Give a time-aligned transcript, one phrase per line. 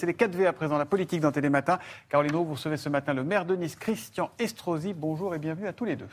[0.00, 1.78] c'est les 4V à présent, la politique dans Télématin.
[2.08, 4.94] Caroline Roux, vous recevez ce matin le maire de Nice, Christian Estrosi.
[4.94, 6.08] Bonjour et bienvenue à tous les deux.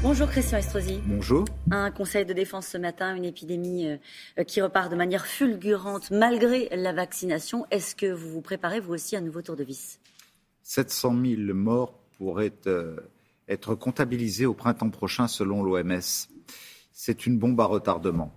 [0.00, 1.00] Bonjour Christian Estrosi.
[1.06, 1.44] Bonjour.
[1.72, 6.68] Un conseil de défense ce matin, une épidémie euh, qui repart de manière fulgurante malgré
[6.70, 7.66] la vaccination.
[7.72, 9.98] Est-ce que vous vous préparez vous aussi à un nouveau tour de vis?
[10.62, 12.96] 700 000 morts pourraient euh,
[13.48, 16.00] être comptabilisés au printemps prochain selon l'OMS.
[16.92, 18.32] C'est une bombe à retardement.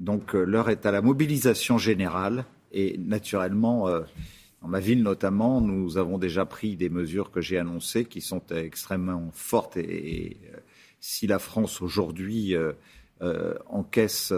[0.00, 3.88] Donc euh, l'heure est à la mobilisation générale et naturellement,
[4.62, 8.42] dans ma ville notamment, nous avons déjà pris des mesures que j'ai annoncées qui sont
[8.50, 10.36] extrêmement fortes et
[11.00, 12.72] si la France aujourd'hui euh,
[13.22, 14.32] euh, encaisse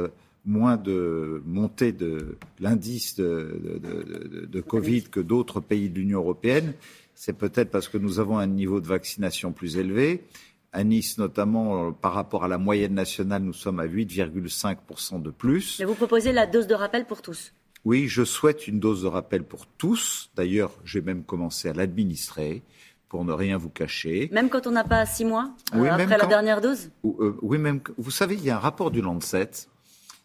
[0.45, 6.73] moins de montée de l'indice de, Covid que d'autres pays de l'Union européenne,
[7.15, 10.25] c'est peut-être parce que nous avons un niveau de vaccination plus élevé.
[10.73, 15.31] À Nice, notamment, euh, par rapport à la moyenne nationale, nous sommes à 8,5% de
[15.31, 15.79] plus.
[15.79, 17.53] Mais vous proposez la dose de rappel pour tous
[17.85, 20.31] Oui, je souhaite une dose de rappel pour tous.
[20.35, 22.63] D'ailleurs, j'ai même commencé à l'administrer
[23.11, 24.31] pour ne rien vous cacher.
[24.33, 26.91] Même quand on n'a pas six mois euh, après la dernière dose?
[27.05, 27.81] Euh, Oui, même.
[27.99, 29.51] Vous savez, il y a un rapport du Lancet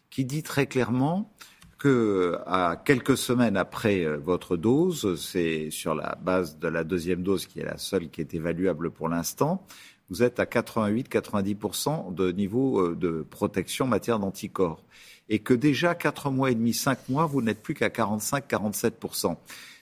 [0.08, 1.30] qui dit très clairement
[1.78, 7.22] que à quelques semaines après euh, votre dose, c'est sur la base de la deuxième
[7.22, 9.64] dose qui est la seule qui est évaluable pour l'instant,
[10.10, 14.82] vous êtes à 88-90% de niveau de protection en matière d'anticorps.
[15.28, 19.36] Et que déjà, quatre mois et demi, cinq mois, vous n'êtes plus qu'à 45-47%.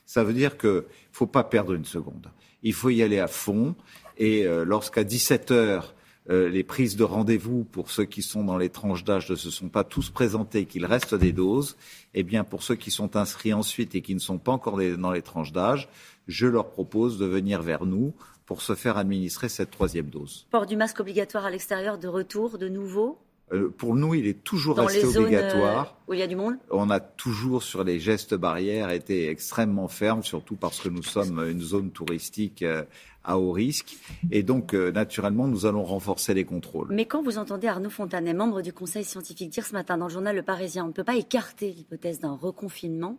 [0.05, 2.29] Ça veut dire qu'il ne faut pas perdre une seconde
[2.67, 3.75] il faut y aller à fond.
[4.19, 5.95] Et euh, lorsqu'à 17 heures,
[6.29, 9.51] euh, les prises de rendez-vous pour ceux qui sont dans les tranches d'âge ne se
[9.51, 11.77] sont pas tous présentés, qu'il reste des doses,
[12.15, 15.13] eh bien pour ceux qui sont inscrits ensuite et qui ne sont pas encore dans
[15.13, 15.89] les tranches d'âge,
[16.27, 18.13] je leur propose de venir vers nous
[18.45, 20.47] pour se faire administrer cette troisième dose.
[20.51, 23.19] Port du masque obligatoire à l'extérieur de retour de nouveau?
[23.53, 25.97] Euh, pour nous, il est toujours resté obligatoire.
[26.09, 26.57] où il y a du monde?
[26.71, 31.39] On a toujours, sur les gestes barrières, été extrêmement ferme, surtout parce que nous sommes
[31.49, 32.83] une zone touristique euh,
[33.23, 33.97] à haut risque.
[34.33, 36.89] Et donc, euh, naturellement, nous allons renforcer les contrôles.
[36.91, 40.13] Mais quand vous entendez Arnaud Fontanet, membre du Conseil scientifique, dire ce matin dans le
[40.13, 43.19] journal Le Parisien, on ne peut pas écarter l'hypothèse d'un reconfinement,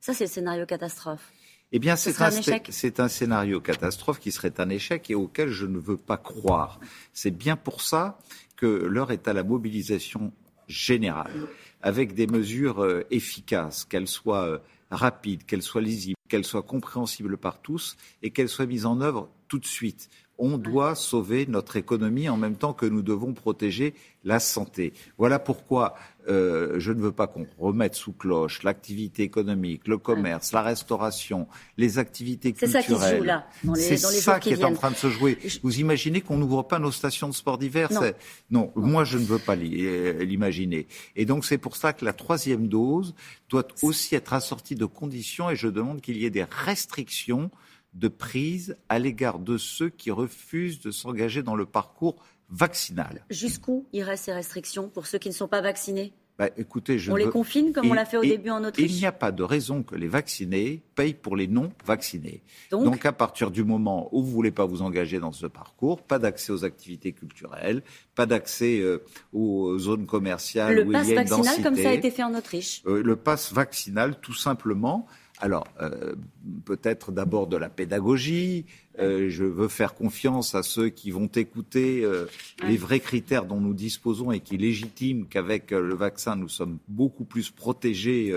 [0.00, 1.32] ça c'est le scénario catastrophe.
[1.70, 5.66] Eh bien, c'est un, un, un, scénario catastrophe qui serait un échec et auquel je
[5.66, 6.80] ne veux pas croire.
[7.12, 8.18] C'est bien pour ça
[8.56, 10.32] que l'heure est à la mobilisation
[10.66, 11.46] générale,
[11.82, 14.58] avec des mesures euh, efficaces, qu'elles soient euh,
[14.90, 19.30] rapides, qu'elles soient lisibles, qu'elles soient compréhensibles par tous et qu'elles soient mises en œuvre
[19.48, 20.08] tout de suite
[20.38, 23.94] on doit sauver notre économie en même temps que nous devons protéger
[24.24, 24.92] la santé.
[25.16, 25.94] Voilà pourquoi
[26.28, 31.48] euh, je ne veux pas qu'on remette sous cloche l'activité économique, le commerce, la restauration,
[31.76, 32.84] les activités culturelles.
[32.84, 35.38] C'est ça qui se joue là, C'est ça qui, est en train de se jouer.
[35.62, 38.12] Vous imaginez qu'on n'ouvre pas nos stations de sport d'hiver non.
[38.50, 40.86] non, moi je ne veux pas euh, l'imaginer.
[41.16, 43.14] Et donc c'est pour ça que la troisième dose
[43.48, 47.50] doit aussi être assortie de conditions et je demande qu'il y ait des restrictions
[47.94, 52.16] de prise à l'égard de ceux qui refusent de s'engager dans le parcours
[52.50, 53.24] vaccinal.
[53.30, 56.12] Jusqu'où iraient ces restrictions pour ceux qui ne sont pas vaccinés?
[56.38, 58.92] Bah, écoutez, je on les confine comme on l'a fait au début en Autriche?
[58.92, 62.44] Il n'y a pas de raison que les vaccinés payent pour les non vaccinés.
[62.70, 66.00] Donc, à partir du moment où vous ne voulez pas vous engager dans ce parcours,
[66.00, 67.82] pas d'accès aux activités culturelles,
[68.14, 71.62] pas d'accès euh, aux zones commerciales le où pass il y a une vaccinal densité,
[71.64, 72.82] comme ça a été fait en Autriche.
[72.86, 75.08] Euh, le pass vaccinal, tout simplement.
[75.40, 76.16] Alors, euh,
[76.64, 78.66] peut-être d'abord de la pédagogie.
[78.98, 82.26] Euh, je veux faire confiance à ceux qui vont écouter euh,
[82.66, 87.24] les vrais critères dont nous disposons et qui légitiment qu'avec le vaccin, nous sommes beaucoup
[87.24, 88.34] plus protégés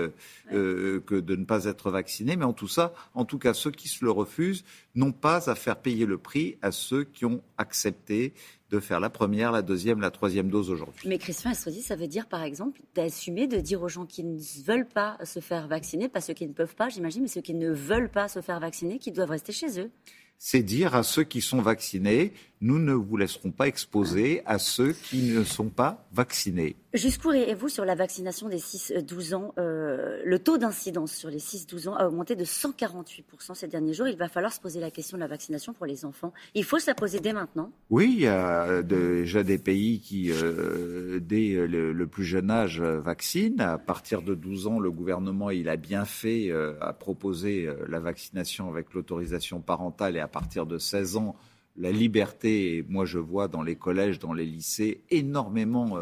[0.50, 2.36] que de ne pas être vaccinés.
[2.36, 4.64] Mais en tout ça, en tout cas, ceux qui se le refusent
[4.94, 8.32] n'ont pas à faire payer le prix à ceux qui ont accepté
[8.72, 11.06] de faire la première, la deuxième, la troisième dose aujourd'hui.
[11.06, 14.38] Mais Christian Estrosi, ça veut dire par exemple d'assumer, de dire aux gens qui ne
[14.64, 17.54] veulent pas se faire vacciner, pas ceux qui ne peuvent pas, j'imagine, mais ceux qui
[17.54, 19.90] ne veulent pas se faire vacciner, qui doivent rester chez eux.
[20.38, 24.92] C'est dire à ceux qui sont vaccinés, nous ne vous laisserons pas exposer à ceux
[24.92, 26.76] qui ne sont pas vaccinés.
[26.94, 31.38] Jusqu'où et vous sur la vaccination des 6-12 ans euh, Le taux d'incidence sur les
[31.38, 34.08] 6-12 ans a augmenté de 148% ces derniers jours.
[34.08, 36.32] Il va falloir se poser la question de la vaccination pour les enfants.
[36.54, 40.30] Il faut se la poser dès maintenant Oui, il y a déjà des pays qui,
[40.30, 43.60] euh, dès le, plus jeune âge, vaccinent.
[43.60, 48.00] À partir de 12 ans, le gouvernement, il a bien fait euh, à proposer la
[48.00, 51.36] vaccination avec l'autorisation parentale et à partir de 16 ans,
[51.76, 52.84] la liberté.
[52.88, 55.96] moi, je vois dans les collèges, dans les lycées, énormément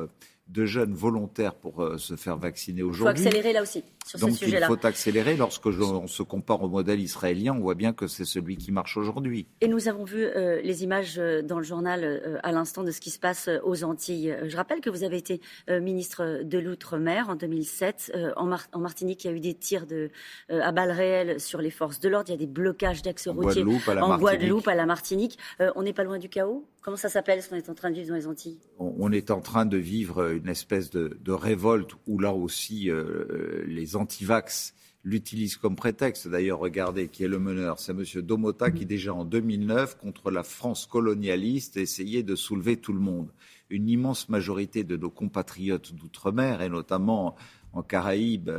[0.50, 3.22] de jeunes volontaires pour euh, se faire vacciner aujourd'hui.
[3.22, 4.66] Il faut accélérer là aussi, sur Donc, ce sujet-là.
[4.68, 5.36] il faut accélérer.
[5.36, 8.96] Lorsque on se compare au modèle israélien, on voit bien que c'est celui qui marche
[8.96, 9.46] aujourd'hui.
[9.60, 13.00] Et nous avons vu euh, les images euh, dans le journal à l'instant de ce
[13.00, 14.36] qui se passe aux Antilles.
[14.44, 18.12] Je rappelle que vous avez été ministre de l'Outre-mer en 2007.
[18.36, 20.10] En, en, Martinique, il y a eu des tirs de,
[20.48, 22.28] à balles réelles sur les forces de l'ordre.
[22.28, 25.38] Il y a des blocages d'accès routiers en Guadeloupe, à la Martinique.
[25.76, 26.66] on n'est pas loin du chaos?
[26.82, 28.58] Comment ça s'appelle ce qu'on est en train de vivre dans les Antilles?
[28.78, 33.96] On, est en train de vivre une espèce de, révolte où là aussi euh, les
[33.96, 36.28] antivax l'utilisent comme prétexte.
[36.28, 37.78] D'ailleurs, regardez qui est le meneur.
[37.78, 38.04] C'est M.
[38.22, 43.32] Domota qui, déjà en 2009, contre la France colonialiste, essayait de soulever tout le monde.
[43.70, 47.36] Une immense majorité de nos compatriotes d'outre-mer, et notamment
[47.72, 48.50] en Caraïbes,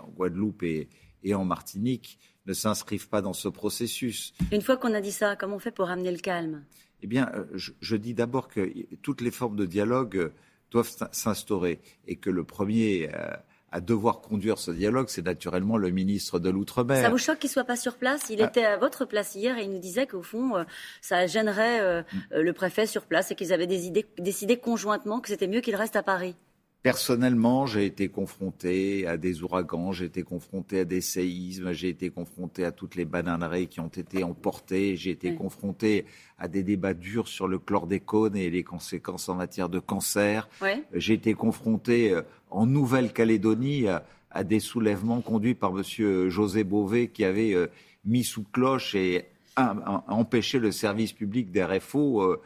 [0.00, 0.88] en Guadeloupe et,
[1.22, 4.32] et en Martinique, ne s'inscrivent pas dans ce processus.
[4.52, 6.64] Une fois qu'on a dit ça, comment on fait pour ramener le calme?
[7.02, 8.72] Eh bien, euh, je, dis d'abord que
[9.02, 10.32] toutes les formes de dialogue
[10.70, 13.30] doivent s'instaurer et que le premier euh,
[13.72, 17.02] à devoir conduire ce dialogue, c'est naturellement le ministre de l'Outre-mer.
[17.02, 18.28] Ça vous choque qu'il ne soit pas sur place?
[18.28, 18.46] Il ah.
[18.46, 20.64] était à votre place hier et il nous disait qu'au fond,
[21.00, 22.04] ça gênerait mm.
[22.40, 26.02] le préfet sur place et qu'ils avaient décidé conjointement que c'était mieux qu'il reste à
[26.02, 26.34] Paris.
[26.82, 32.08] Personnellement, j'ai été confronté à des ouragans, j'ai été confronté à des séismes, j'ai été
[32.08, 36.06] confronté à toutes les bananeries qui ont été emportées, j'ai été confronté
[36.38, 40.48] à des débats durs sur le chlordécone et les conséquences en matière de cancer.
[40.94, 46.28] J'ai été confronté euh, en Nouvelle-Calédonie à, des soulèvements conduits par M.
[46.30, 47.66] José Bové qui avait euh,
[48.06, 52.40] mis sous cloche et empêché le service public des RFO euh,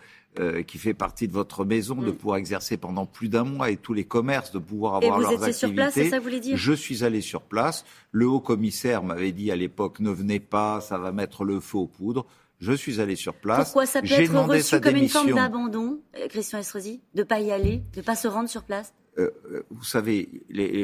[0.66, 2.14] qui fait partie de votre maison, de mm.
[2.14, 5.30] pouvoir exercer pendant plus d'un mois et tous les commerces de pouvoir avoir et vous
[5.40, 7.84] leurs Sur place, ça vous dire Je suis allé sur place.
[8.10, 11.78] Le haut commissaire m'avait dit à l'époque ne venez pas, ça va mettre le feu
[11.78, 12.26] aux poudres.
[12.60, 13.66] Je suis allé sur place.
[13.66, 17.40] Pourquoi ça peut être reçu comme une forme d'abandon, euh, Christian Estrosi, de ne pas
[17.40, 18.94] y aller, de ne pas se rendre sur place?
[19.18, 19.30] Euh,
[19.70, 20.28] vous savez,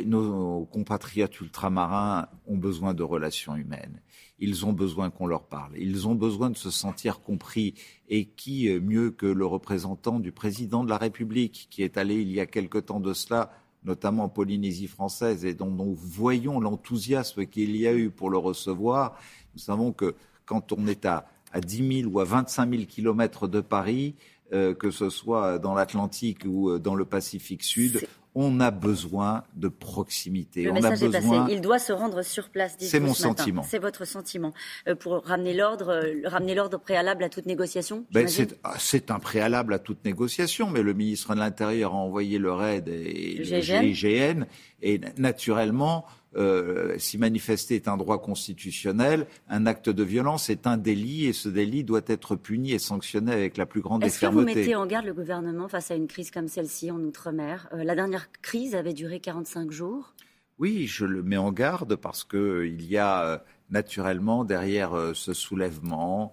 [0.06, 4.00] nos compatriotes ultramarins ont besoin de relations humaines
[4.40, 5.72] ils ont besoin qu'on leur parle.
[5.76, 7.74] Ils ont besoin de se sentir compris.
[8.08, 12.16] Et qui euh, mieux que le représentant du président de la République, qui est allé
[12.16, 13.52] il y a quelque temps de cela,
[13.84, 18.38] notamment en Polynésie française, et dont nous voyons l'enthousiasme qu'il y a eu pour le
[18.38, 19.18] recevoir.
[19.54, 23.46] Nous savons que quand on est à, à 10 000 ou à 25 000 kilomètres
[23.46, 24.16] de Paris,
[24.52, 28.04] euh, que ce soit dans l'Atlantique ou euh, dans le Pacifique Sud,
[28.34, 30.62] on a besoin de proximité.
[30.62, 31.20] Le on message a besoin...
[31.20, 31.52] est passé.
[31.54, 32.76] Il doit se rendre sur place.
[32.78, 33.62] C'est mon sentiment.
[33.62, 34.52] C'est votre sentiment
[34.86, 38.04] euh, pour ramener l'ordre, euh, ramener l'ordre préalable à toute négociation.
[38.12, 38.28] Ben
[38.62, 42.52] ah, c'est un préalable à toute négociation, mais le ministre de l'Intérieur a envoyé le
[42.52, 44.44] RAID et le GIGN,
[44.82, 46.06] et naturellement
[46.36, 51.32] euh, si manifester est un droit constitutionnel, un acte de violence est un délit et
[51.32, 54.76] ce délit doit être puni et sanctionné avec la plus grande Est-ce que vous mettez
[54.76, 57.68] en garde le gouvernement face à une crise comme celle-ci en Outre-mer?
[57.72, 60.14] Euh, La dernière crise avait duré 45 jours.
[60.58, 63.38] Oui, je le mets en garde parce qu'il y a euh,
[63.70, 66.32] naturellement derrière ce soulèvement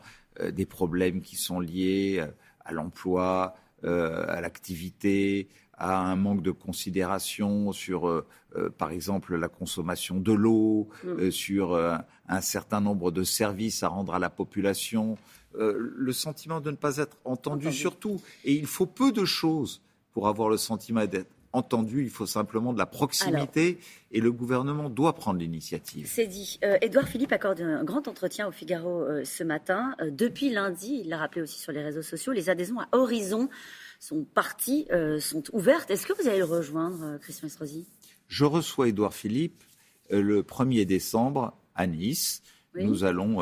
[0.52, 2.24] des problèmes qui sont liés
[2.64, 5.48] à l'emploi, à l'activité,
[5.78, 8.26] à un manque de considération sur, euh,
[8.56, 11.08] euh, par exemple, la consommation de l'eau, mm.
[11.08, 15.18] euh, sur un certain nombre de services à rendre à la population,
[15.60, 18.22] le sentiment de ne pas être entendu, surtout.
[18.44, 19.82] Et il faut peu de choses
[20.12, 23.80] pour avoir le sentiment d'être entendu, il faut simplement de la proximité
[24.12, 26.08] et le gouvernement doit prendre l'initiative.
[26.08, 26.60] C'est dit.
[26.82, 29.96] Édouard Philippe accorde un grand entretien au Figaro ce matin.
[30.12, 33.50] depuis lundi, il l'a rappelé aussi sur les réseaux sociaux, les adhésions à Horizon
[34.00, 35.90] sont parties, euh, sont ouvertes.
[35.92, 37.88] Est-ce que vous allez le rejoindre, euh, Christian Estrosi?
[38.28, 39.64] Je reçois Édouard Philippe
[40.12, 42.44] euh, le 1er décembre à Nice.
[42.76, 43.40] Nous allons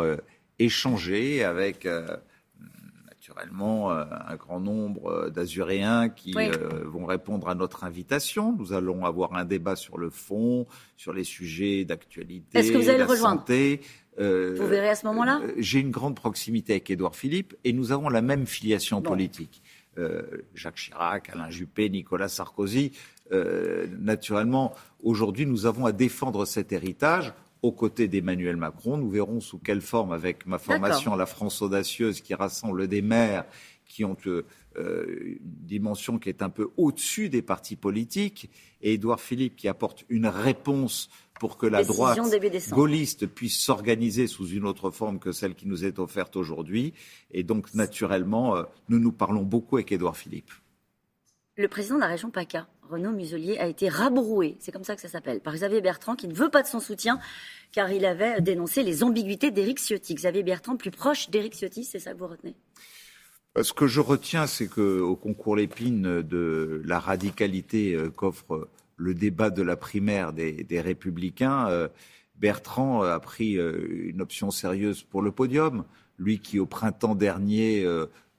[0.60, 1.86] échanger avec
[3.10, 6.34] naturellement un grand nombre d'azuréens qui
[6.86, 8.56] vont répondre à notre invitation.
[8.58, 12.60] Nous allons avoir un débat sur le fond, sur les sujets d'actualité.
[12.60, 13.42] Est-ce que vous allez le rejoindre?
[13.42, 13.82] santé.
[14.18, 15.42] vous verrez à ce moment-là?
[15.58, 19.62] J'ai une grande proximité avec Édouard Philippe et nous avons la même filiation politique.
[19.98, 22.92] Euh, Jacques Chirac, Alain Juppé, Nicolas Sarkozy.
[23.32, 28.98] Euh, naturellement, aujourd'hui, nous avons à défendre cet héritage aux côtés d'Emmanuel Macron.
[28.98, 33.46] Nous verrons sous quelle forme, avec ma formation la France audacieuse qui rassemble des maires
[33.88, 34.44] qui ont euh,
[34.76, 38.50] une dimension qui est un peu au-dessus des partis politiques,
[38.82, 41.10] et Édouard Philippe qui apporte une réponse
[41.40, 42.20] pour que la droite
[42.70, 46.94] gaulliste puisse s'organiser sous une autre forme que celle qui nous est offerte aujourd'hui.
[47.32, 50.52] Et donc, naturellement, euh, nous nous parlons beaucoup avec Édouard Philippe.
[51.58, 55.02] Le président de la région PACA, Renaud Muselier, a été rabroué, c'est comme ça que
[55.02, 57.20] ça s'appelle, par Xavier Bertrand, qui ne veut pas de son soutien,
[57.72, 60.16] car il avait dénoncé les ambiguïtés d'Éric Ciotti.
[60.16, 62.56] Xavier Bertrand, plus proche d'Éric Ciotti, c'est ça que vous retenez?
[63.62, 69.62] Ce que je retiens, c'est qu'au concours Lépine de la radicalité qu'offre le débat de
[69.62, 71.90] la primaire des, Républicains,
[72.38, 75.84] Bertrand a pris une option sérieuse pour le podium.
[76.18, 77.86] Lui qui, au printemps dernier,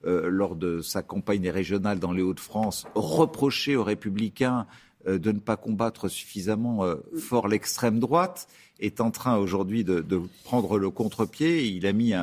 [0.03, 4.65] lors de sa campagne régionale dans les Hauts-de-France, reprochait aux Républicains
[5.07, 8.47] euh, de ne pas combattre suffisamment euh, fort l'extrême droite,
[8.79, 10.03] est en train aujourd'hui de,
[10.43, 11.65] prendre le contre-pied.
[11.65, 12.13] Il a mis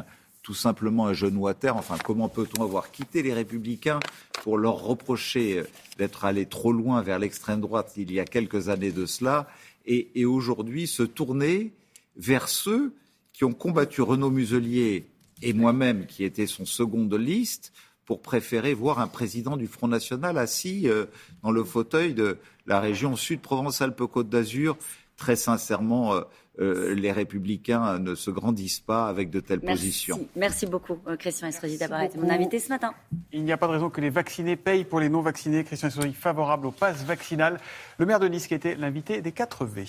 [0.44, 1.76] tout simplement un genou à terre.
[1.76, 3.98] Enfin, comment peut-on avoir quitté les républicains
[4.42, 5.64] pour leur reprocher euh,
[5.98, 9.48] d'être allés trop loin vers l'extrême droite il y a quelques années de cela,
[9.86, 11.72] et, aujourd'hui se tourner
[12.16, 12.94] vers ceux
[13.32, 15.06] qui ont combattu Renaud Muselier
[15.42, 17.72] et moi-même, qui était son second de liste,
[18.04, 21.06] pour préférer voir un président du Front National assis euh,
[21.42, 22.36] dans le fauteuil de
[22.66, 24.76] la région Sud-Provence-Alpes-Côte d'Azur.
[25.16, 26.20] Très sincèrement, euh,
[26.60, 30.26] euh, les républicains ne se grandissent pas avec de telles positions.
[30.36, 32.94] Merci beaucoup, Christian Estrosi, d'avoir été mon invité ce matin.
[33.32, 35.64] Il n'y a pas de raison que les vaccinés payent pour les non-vaccinés.
[35.64, 37.60] Christian Estrosi, favorable au pass vaccinal.
[37.98, 39.84] Le maire de Nice qui était l'invité des 4 V.